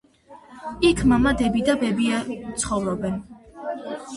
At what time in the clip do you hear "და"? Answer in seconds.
1.67-1.75